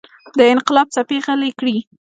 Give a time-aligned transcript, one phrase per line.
[0.37, 1.77] د انقلاب څپې غلې کړي.